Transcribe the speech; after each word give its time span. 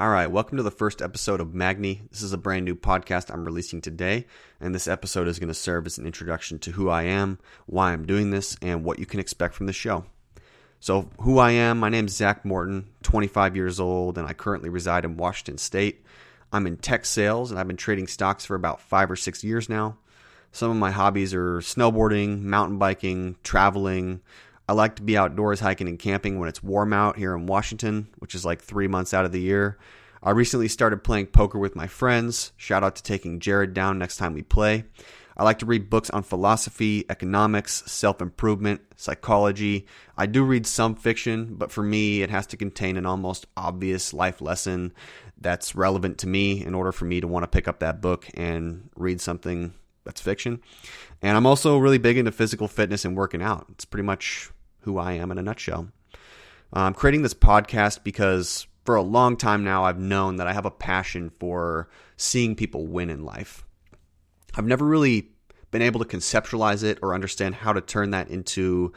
All 0.00 0.08
right, 0.08 0.26
welcome 0.30 0.56
to 0.56 0.62
the 0.62 0.70
first 0.70 1.02
episode 1.02 1.38
of 1.38 1.54
Magni. 1.54 2.00
This 2.10 2.22
is 2.22 2.32
a 2.32 2.38
brand 2.38 2.64
new 2.64 2.74
podcast 2.74 3.30
I'm 3.30 3.44
releasing 3.44 3.82
today, 3.82 4.26
and 4.58 4.74
this 4.74 4.88
episode 4.88 5.28
is 5.28 5.38
going 5.38 5.48
to 5.48 5.54
serve 5.54 5.86
as 5.86 5.98
an 5.98 6.06
introduction 6.06 6.58
to 6.60 6.72
who 6.72 6.88
I 6.88 7.02
am, 7.02 7.38
why 7.66 7.92
I'm 7.92 8.06
doing 8.06 8.30
this, 8.30 8.56
and 8.62 8.84
what 8.84 8.98
you 8.98 9.04
can 9.04 9.20
expect 9.20 9.54
from 9.54 9.66
the 9.66 9.72
show. 9.72 10.06
So, 10.80 11.10
who 11.20 11.38
I 11.38 11.52
am, 11.52 11.78
my 11.78 11.90
name 11.90 12.06
is 12.06 12.16
Zach 12.16 12.42
Morton, 12.44 12.88
25 13.02 13.54
years 13.54 13.78
old, 13.78 14.16
and 14.16 14.26
I 14.26 14.32
currently 14.32 14.70
reside 14.70 15.04
in 15.04 15.18
Washington 15.18 15.58
State. 15.58 16.04
I'm 16.52 16.66
in 16.66 16.78
tech 16.78 17.04
sales, 17.04 17.50
and 17.50 17.60
I've 17.60 17.68
been 17.68 17.76
trading 17.76 18.08
stocks 18.08 18.46
for 18.46 18.56
about 18.56 18.80
five 18.80 19.10
or 19.10 19.16
six 19.16 19.44
years 19.44 19.68
now. 19.68 19.98
Some 20.52 20.70
of 20.70 20.78
my 20.78 20.90
hobbies 20.90 21.34
are 21.34 21.58
snowboarding, 21.58 22.40
mountain 22.42 22.78
biking, 22.78 23.36
traveling. 23.44 24.22
I 24.68 24.74
like 24.74 24.96
to 24.96 25.02
be 25.02 25.16
outdoors 25.16 25.60
hiking 25.60 25.88
and 25.88 25.98
camping 25.98 26.38
when 26.38 26.48
it's 26.48 26.62
warm 26.62 26.92
out 26.92 27.16
here 27.16 27.34
in 27.34 27.46
Washington, 27.46 28.08
which 28.18 28.34
is 28.34 28.44
like 28.44 28.62
three 28.62 28.88
months 28.88 29.12
out 29.12 29.24
of 29.24 29.32
the 29.32 29.40
year. 29.40 29.78
I 30.22 30.30
recently 30.30 30.68
started 30.68 31.02
playing 31.02 31.26
poker 31.26 31.58
with 31.58 31.74
my 31.74 31.88
friends. 31.88 32.52
Shout 32.56 32.84
out 32.84 32.94
to 32.96 33.02
taking 33.02 33.40
Jared 33.40 33.74
down 33.74 33.98
next 33.98 34.18
time 34.18 34.34
we 34.34 34.42
play. 34.42 34.84
I 35.36 35.44
like 35.44 35.58
to 35.60 35.66
read 35.66 35.90
books 35.90 36.10
on 36.10 36.22
philosophy, 36.22 37.04
economics, 37.10 37.82
self 37.90 38.20
improvement, 38.20 38.82
psychology. 38.96 39.86
I 40.16 40.26
do 40.26 40.44
read 40.44 40.66
some 40.66 40.94
fiction, 40.94 41.54
but 41.56 41.72
for 41.72 41.82
me, 41.82 42.22
it 42.22 42.30
has 42.30 42.46
to 42.48 42.56
contain 42.56 42.96
an 42.96 43.06
almost 43.06 43.46
obvious 43.56 44.12
life 44.14 44.40
lesson 44.40 44.92
that's 45.40 45.74
relevant 45.74 46.18
to 46.18 46.28
me 46.28 46.64
in 46.64 46.74
order 46.74 46.92
for 46.92 47.04
me 47.04 47.20
to 47.20 47.26
want 47.26 47.42
to 47.42 47.48
pick 47.48 47.66
up 47.66 47.80
that 47.80 48.00
book 48.00 48.28
and 48.34 48.90
read 48.94 49.20
something 49.20 49.74
that's 50.04 50.20
fiction. 50.20 50.60
And 51.20 51.36
I'm 51.36 51.46
also 51.46 51.78
really 51.78 51.98
big 51.98 52.18
into 52.18 52.32
physical 52.32 52.68
fitness 52.68 53.04
and 53.04 53.16
working 53.16 53.42
out. 53.42 53.66
It's 53.70 53.84
pretty 53.84 54.04
much 54.04 54.50
who 54.80 54.98
I 54.98 55.12
am 55.12 55.30
in 55.30 55.38
a 55.38 55.42
nutshell. 55.42 55.88
I'm 56.72 56.94
creating 56.94 57.22
this 57.22 57.34
podcast 57.34 58.02
because 58.02 58.66
for 58.84 58.96
a 58.96 59.02
long 59.02 59.36
time 59.36 59.62
now, 59.62 59.84
I've 59.84 59.98
known 59.98 60.36
that 60.36 60.46
I 60.46 60.52
have 60.52 60.64
a 60.64 60.70
passion 60.70 61.30
for 61.30 61.88
seeing 62.16 62.56
people 62.56 62.86
win 62.86 63.10
in 63.10 63.24
life. 63.24 63.64
I've 64.54 64.66
never 64.66 64.84
really 64.84 65.28
been 65.70 65.82
able 65.82 66.04
to 66.04 66.16
conceptualize 66.16 66.82
it 66.82 66.98
or 67.02 67.14
understand 67.14 67.56
how 67.56 67.72
to 67.72 67.80
turn 67.80 68.10
that 68.10 68.28
into 68.28 68.92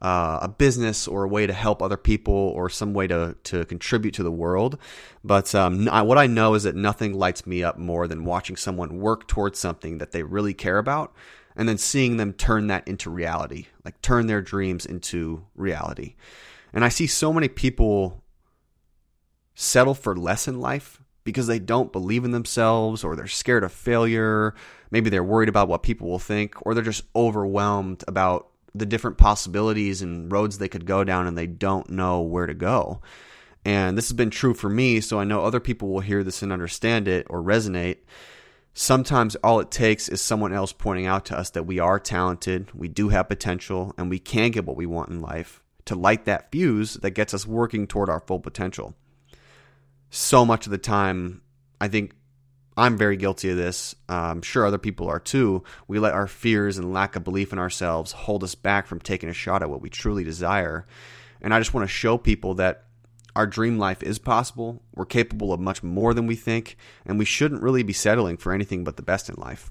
uh, 0.00 0.38
a 0.42 0.48
business 0.48 1.08
or 1.08 1.24
a 1.24 1.28
way 1.28 1.46
to 1.46 1.52
help 1.52 1.82
other 1.82 1.96
people 1.96 2.34
or 2.34 2.70
some 2.70 2.94
way 2.94 3.06
to, 3.06 3.36
to 3.44 3.64
contribute 3.64 4.14
to 4.14 4.22
the 4.22 4.30
world. 4.30 4.78
But 5.24 5.54
um, 5.54 5.88
I, 5.88 6.02
what 6.02 6.18
I 6.18 6.26
know 6.26 6.54
is 6.54 6.62
that 6.62 6.76
nothing 6.76 7.14
lights 7.14 7.46
me 7.46 7.62
up 7.64 7.78
more 7.78 8.06
than 8.06 8.24
watching 8.24 8.56
someone 8.56 9.00
work 9.00 9.26
towards 9.26 9.58
something 9.58 9.98
that 9.98 10.12
they 10.12 10.22
really 10.22 10.54
care 10.54 10.78
about 10.78 11.14
and 11.56 11.68
then 11.68 11.78
seeing 11.78 12.16
them 12.16 12.32
turn 12.32 12.68
that 12.68 12.86
into 12.86 13.10
reality, 13.10 13.66
like 13.84 14.00
turn 14.00 14.28
their 14.28 14.40
dreams 14.40 14.86
into 14.86 15.44
reality. 15.56 16.14
And 16.72 16.84
I 16.84 16.88
see 16.88 17.08
so 17.08 17.32
many 17.32 17.48
people 17.48 18.22
settle 19.56 19.94
for 19.94 20.16
less 20.16 20.46
in 20.46 20.60
life 20.60 21.02
because 21.24 21.48
they 21.48 21.58
don't 21.58 21.92
believe 21.92 22.24
in 22.24 22.30
themselves 22.30 23.02
or 23.02 23.16
they're 23.16 23.26
scared 23.26 23.64
of 23.64 23.72
failure. 23.72 24.54
Maybe 24.92 25.10
they're 25.10 25.24
worried 25.24 25.48
about 25.48 25.66
what 25.66 25.82
people 25.82 26.08
will 26.08 26.20
think 26.20 26.54
or 26.64 26.74
they're 26.74 26.84
just 26.84 27.04
overwhelmed 27.16 28.04
about 28.06 28.48
the 28.74 28.86
different 28.86 29.18
possibilities 29.18 30.02
and 30.02 30.30
roads 30.30 30.58
they 30.58 30.68
could 30.68 30.86
go 30.86 31.04
down 31.04 31.26
and 31.26 31.36
they 31.36 31.46
don't 31.46 31.90
know 31.90 32.20
where 32.20 32.46
to 32.46 32.54
go. 32.54 33.00
And 33.64 33.98
this 33.98 34.08
has 34.08 34.16
been 34.16 34.30
true 34.30 34.54
for 34.54 34.68
me, 34.68 35.00
so 35.00 35.18
I 35.18 35.24
know 35.24 35.44
other 35.44 35.60
people 35.60 35.88
will 35.88 36.00
hear 36.00 36.22
this 36.22 36.42
and 36.42 36.52
understand 36.52 37.08
it 37.08 37.26
or 37.28 37.42
resonate. 37.42 37.98
Sometimes 38.72 39.34
all 39.36 39.60
it 39.60 39.70
takes 39.70 40.08
is 40.08 40.22
someone 40.22 40.52
else 40.52 40.72
pointing 40.72 41.06
out 41.06 41.24
to 41.26 41.38
us 41.38 41.50
that 41.50 41.66
we 41.66 41.78
are 41.78 41.98
talented, 41.98 42.72
we 42.74 42.88
do 42.88 43.08
have 43.08 43.28
potential, 43.28 43.94
and 43.98 44.08
we 44.08 44.18
can 44.20 44.52
get 44.52 44.64
what 44.64 44.76
we 44.76 44.86
want 44.86 45.10
in 45.10 45.20
life 45.20 45.62
to 45.86 45.94
light 45.94 46.26
that 46.26 46.52
fuse 46.52 46.94
that 46.94 47.10
gets 47.10 47.34
us 47.34 47.46
working 47.46 47.86
toward 47.86 48.08
our 48.08 48.20
full 48.20 48.38
potential 48.38 48.94
so 50.10 50.44
much 50.44 50.66
of 50.66 50.70
the 50.70 50.78
time, 50.78 51.42
I 51.80 51.88
think 51.88 52.14
I'm 52.78 52.96
very 52.96 53.16
guilty 53.16 53.50
of 53.50 53.56
this. 53.56 53.96
I'm 54.08 54.40
sure 54.40 54.64
other 54.64 54.78
people 54.78 55.08
are 55.08 55.18
too. 55.18 55.64
We 55.88 55.98
let 55.98 56.14
our 56.14 56.28
fears 56.28 56.78
and 56.78 56.92
lack 56.92 57.16
of 57.16 57.24
belief 57.24 57.52
in 57.52 57.58
ourselves 57.58 58.12
hold 58.12 58.44
us 58.44 58.54
back 58.54 58.86
from 58.86 59.00
taking 59.00 59.28
a 59.28 59.32
shot 59.32 59.62
at 59.62 59.68
what 59.68 59.82
we 59.82 59.90
truly 59.90 60.22
desire. 60.22 60.86
And 61.42 61.52
I 61.52 61.58
just 61.58 61.74
want 61.74 61.88
to 61.88 61.92
show 61.92 62.16
people 62.16 62.54
that 62.54 62.84
our 63.34 63.48
dream 63.48 63.78
life 63.78 64.02
is 64.04 64.20
possible. 64.20 64.80
We're 64.94 65.06
capable 65.06 65.52
of 65.52 65.58
much 65.58 65.82
more 65.82 66.14
than 66.14 66.28
we 66.28 66.36
think, 66.36 66.76
and 67.04 67.18
we 67.18 67.24
shouldn't 67.24 67.62
really 67.62 67.82
be 67.82 67.92
settling 67.92 68.36
for 68.36 68.52
anything 68.52 68.84
but 68.84 68.96
the 68.96 69.02
best 69.02 69.28
in 69.28 69.34
life. 69.36 69.70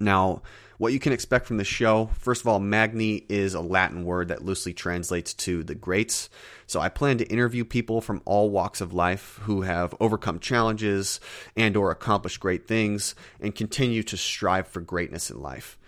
Now, 0.00 0.42
what 0.78 0.92
you 0.92 1.00
can 1.00 1.12
expect 1.12 1.46
from 1.46 1.56
the 1.56 1.64
show 1.64 2.10
first 2.18 2.42
of 2.42 2.48
all, 2.48 2.60
Magni 2.60 3.24
is 3.28 3.54
a 3.54 3.60
Latin 3.60 4.04
word 4.04 4.28
that 4.28 4.44
loosely 4.44 4.72
translates 4.72 5.34
to 5.34 5.64
the 5.64 5.74
greats. 5.74 6.30
So 6.66 6.80
I 6.80 6.88
plan 6.88 7.18
to 7.18 7.26
interview 7.26 7.64
people 7.64 8.00
from 8.00 8.22
all 8.24 8.50
walks 8.50 8.80
of 8.80 8.92
life 8.92 9.40
who 9.42 9.62
have 9.62 9.94
overcome 9.98 10.38
challenges 10.38 11.18
and 11.56 11.76
or 11.76 11.90
accomplished 11.90 12.40
great 12.40 12.68
things 12.68 13.14
and 13.40 13.54
continue 13.54 14.02
to 14.04 14.16
strive 14.16 14.68
for 14.68 14.80
greatness 14.80 15.30
in 15.30 15.40
life. 15.42 15.78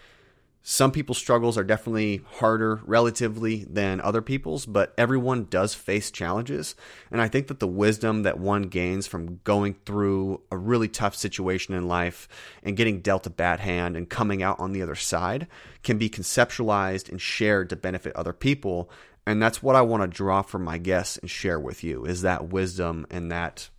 Some 0.63 0.93
people's 0.93 1.17
struggles 1.17 1.57
are 1.57 1.65
definitely 1.65 2.21
harder 2.35 2.83
relatively 2.85 3.65
than 3.65 3.99
other 4.01 4.21
people's, 4.21 4.67
but 4.67 4.93
everyone 4.99 5.47
does 5.47 5.73
face 5.73 6.11
challenges. 6.11 6.75
And 7.11 7.23
I 7.23 7.29
think 7.29 7.47
that 7.47 7.61
the 7.61 7.67
wisdom 7.67 8.25
that 8.25 8.39
one 8.39 8.65
gains 8.65 9.07
from 9.07 9.41
going 9.43 9.77
through 9.87 10.43
a 10.51 10.59
really 10.59 10.89
tough 10.89 11.15
situation 11.15 11.75
in 11.75 11.89
life 11.89 12.29
and 12.63 12.77
getting 12.77 13.01
dealt 13.01 13.27
a 13.27 13.31
bad 13.31 13.61
hand 13.61 13.97
and 13.97 14.11
coming 14.11 14.43
out 14.43 14.61
on 14.61 14.73
the 14.73 14.83
other 14.83 14.95
side 14.95 15.47
can 15.83 15.97
be 15.97 16.11
conceptualized 16.11 17.09
and 17.09 17.23
shared 17.23 17.71
to 17.71 17.77
benefit 17.77 18.15
other 18.15 18.35
people. 18.35 18.91
And 19.27 19.43
that's 19.43 19.63
what 19.63 19.77
I 19.77 19.83
want 19.83 20.03
to 20.03 20.09
draw 20.09 20.43
from 20.43 20.63
my 20.63 20.77
guests 20.77 21.17
and 21.17 21.31
share 21.31 21.59
with 21.59 21.83
you 21.83 22.05
is 22.05 22.21
that 22.21 22.49
wisdom 22.49 23.07
and 23.11 23.33
that 23.33 23.71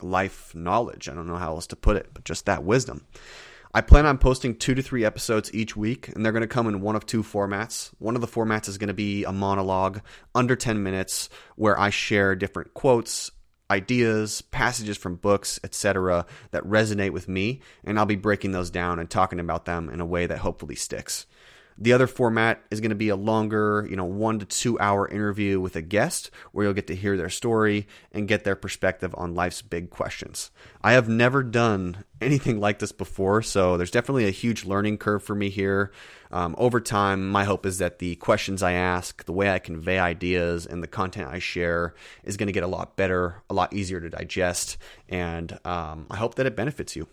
life 0.00 0.54
knowledge. 0.54 1.10
I 1.10 1.14
don't 1.14 1.26
know 1.26 1.36
how 1.36 1.54
else 1.54 1.66
to 1.68 1.76
put 1.76 1.96
it, 1.96 2.08
but 2.14 2.24
just 2.24 2.46
that 2.46 2.64
wisdom. 2.64 3.04
I 3.74 3.82
plan 3.82 4.06
on 4.06 4.18
posting 4.18 4.56
two 4.56 4.74
to 4.74 4.82
three 4.82 5.04
episodes 5.04 5.52
each 5.52 5.76
week, 5.76 6.08
and 6.08 6.24
they're 6.24 6.32
going 6.32 6.40
to 6.40 6.46
come 6.46 6.68
in 6.68 6.80
one 6.80 6.96
of 6.96 7.04
two 7.04 7.22
formats. 7.22 7.90
One 7.98 8.14
of 8.14 8.22
the 8.22 8.26
formats 8.26 8.68
is 8.68 8.78
going 8.78 8.88
to 8.88 8.94
be 8.94 9.24
a 9.24 9.32
monologue 9.32 10.00
under 10.34 10.56
10 10.56 10.82
minutes 10.82 11.28
where 11.56 11.78
I 11.78 11.90
share 11.90 12.34
different 12.34 12.72
quotes, 12.72 13.30
ideas, 13.70 14.40
passages 14.40 14.96
from 14.96 15.16
books, 15.16 15.60
etc., 15.62 16.24
that 16.50 16.64
resonate 16.64 17.12
with 17.12 17.28
me, 17.28 17.60
and 17.84 17.98
I'll 17.98 18.06
be 18.06 18.16
breaking 18.16 18.52
those 18.52 18.70
down 18.70 18.98
and 18.98 19.10
talking 19.10 19.40
about 19.40 19.66
them 19.66 19.90
in 19.90 20.00
a 20.00 20.06
way 20.06 20.26
that 20.26 20.38
hopefully 20.38 20.74
sticks. 20.74 21.26
The 21.80 21.92
other 21.92 22.08
format 22.08 22.64
is 22.72 22.80
going 22.80 22.90
to 22.90 22.96
be 22.96 23.08
a 23.08 23.16
longer, 23.16 23.86
you 23.88 23.94
know, 23.94 24.04
one 24.04 24.40
to 24.40 24.44
two 24.44 24.78
hour 24.80 25.06
interview 25.06 25.60
with 25.60 25.76
a 25.76 25.82
guest 25.82 26.30
where 26.50 26.64
you'll 26.64 26.74
get 26.74 26.88
to 26.88 26.96
hear 26.96 27.16
their 27.16 27.30
story 27.30 27.86
and 28.10 28.26
get 28.26 28.42
their 28.42 28.56
perspective 28.56 29.14
on 29.16 29.36
life's 29.36 29.62
big 29.62 29.88
questions. 29.88 30.50
I 30.82 30.92
have 30.92 31.08
never 31.08 31.44
done 31.44 32.04
anything 32.20 32.58
like 32.58 32.80
this 32.80 32.90
before, 32.90 33.42
so 33.42 33.76
there's 33.76 33.92
definitely 33.92 34.26
a 34.26 34.32
huge 34.32 34.64
learning 34.64 34.98
curve 34.98 35.22
for 35.22 35.36
me 35.36 35.50
here. 35.50 35.92
Um, 36.32 36.56
over 36.58 36.80
time, 36.80 37.30
my 37.30 37.44
hope 37.44 37.64
is 37.64 37.78
that 37.78 38.00
the 38.00 38.16
questions 38.16 38.60
I 38.60 38.72
ask, 38.72 39.24
the 39.24 39.32
way 39.32 39.48
I 39.48 39.60
convey 39.60 40.00
ideas, 40.00 40.66
and 40.66 40.82
the 40.82 40.88
content 40.88 41.28
I 41.28 41.38
share 41.38 41.94
is 42.24 42.36
going 42.36 42.48
to 42.48 42.52
get 42.52 42.64
a 42.64 42.68
lot 42.68 42.96
better, 42.96 43.42
a 43.48 43.54
lot 43.54 43.72
easier 43.72 44.00
to 44.00 44.10
digest, 44.10 44.78
and 45.08 45.56
um, 45.64 46.06
I 46.10 46.16
hope 46.16 46.34
that 46.34 46.46
it 46.46 46.56
benefits 46.56 46.96
you. 46.96 47.06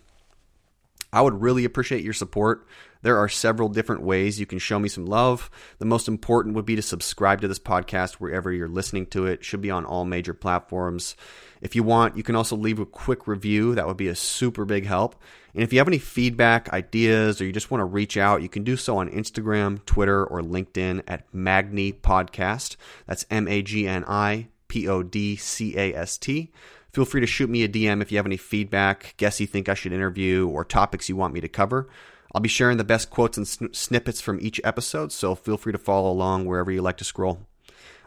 I 1.16 1.22
would 1.22 1.40
really 1.40 1.64
appreciate 1.64 2.04
your 2.04 2.12
support. 2.12 2.66
There 3.02 3.16
are 3.18 3.28
several 3.28 3.68
different 3.68 4.02
ways 4.02 4.40
you 4.40 4.46
can 4.46 4.58
show 4.58 4.78
me 4.78 4.88
some 4.88 5.06
love. 5.06 5.48
The 5.78 5.84
most 5.84 6.08
important 6.08 6.56
would 6.56 6.66
be 6.66 6.76
to 6.76 6.82
subscribe 6.82 7.40
to 7.40 7.48
this 7.48 7.58
podcast 7.58 8.14
wherever 8.14 8.52
you're 8.52 8.68
listening 8.68 9.06
to 9.06 9.26
it. 9.26 9.26
it. 9.26 9.44
Should 9.44 9.62
be 9.62 9.70
on 9.70 9.86
all 9.86 10.04
major 10.04 10.34
platforms. 10.34 11.16
If 11.62 11.74
you 11.74 11.82
want, 11.82 12.18
you 12.18 12.22
can 12.22 12.36
also 12.36 12.54
leave 12.54 12.78
a 12.78 12.84
quick 12.84 13.26
review. 13.26 13.74
That 13.74 13.86
would 13.86 13.96
be 13.96 14.08
a 14.08 14.14
super 14.14 14.66
big 14.66 14.84
help. 14.84 15.16
And 15.54 15.62
if 15.62 15.72
you 15.72 15.78
have 15.78 15.88
any 15.88 15.98
feedback, 15.98 16.70
ideas, 16.72 17.40
or 17.40 17.46
you 17.46 17.52
just 17.52 17.70
want 17.70 17.80
to 17.80 17.86
reach 17.86 18.18
out, 18.18 18.42
you 18.42 18.50
can 18.50 18.62
do 18.62 18.76
so 18.76 18.98
on 18.98 19.08
Instagram, 19.08 19.82
Twitter, 19.86 20.22
or 20.22 20.42
LinkedIn 20.42 21.02
at 21.08 21.32
Magni 21.32 21.94
Podcast. 21.94 22.76
That's 23.06 23.24
M 23.30 23.48
A 23.48 23.62
G 23.62 23.88
N 23.88 24.04
I 24.06 24.48
P 24.68 24.86
O 24.86 25.02
D 25.02 25.36
C 25.36 25.78
A 25.78 25.94
S 25.94 26.18
T. 26.18 26.52
Feel 26.96 27.04
free 27.04 27.20
to 27.20 27.26
shoot 27.26 27.50
me 27.50 27.62
a 27.62 27.68
DM 27.68 28.00
if 28.00 28.10
you 28.10 28.16
have 28.16 28.24
any 28.24 28.38
feedback, 28.38 29.12
guests 29.18 29.38
you 29.38 29.46
think 29.46 29.68
I 29.68 29.74
should 29.74 29.92
interview, 29.92 30.48
or 30.48 30.64
topics 30.64 31.10
you 31.10 31.14
want 31.14 31.34
me 31.34 31.42
to 31.42 31.46
cover. 31.46 31.90
I'll 32.34 32.40
be 32.40 32.48
sharing 32.48 32.78
the 32.78 32.84
best 32.84 33.10
quotes 33.10 33.36
and 33.36 33.46
sn- 33.46 33.74
snippets 33.74 34.22
from 34.22 34.40
each 34.40 34.62
episode, 34.64 35.12
so 35.12 35.34
feel 35.34 35.58
free 35.58 35.72
to 35.72 35.78
follow 35.78 36.10
along 36.10 36.46
wherever 36.46 36.72
you 36.72 36.80
like 36.80 36.96
to 36.96 37.04
scroll. 37.04 37.40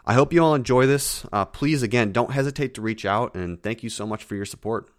I 0.08 0.16
hope 0.16 0.34
you 0.34 0.44
all 0.44 0.56
enjoy 0.56 0.88
this. 0.88 1.24
Uh, 1.32 1.46
please, 1.46 1.84
again, 1.84 2.12
don't 2.12 2.32
hesitate 2.32 2.74
to 2.74 2.82
reach 2.82 3.06
out, 3.06 3.36
and 3.36 3.62
thank 3.62 3.84
you 3.84 3.92
so 3.92 4.08
much 4.08 4.24
for 4.24 4.34
your 4.34 4.46
support. 4.46 4.90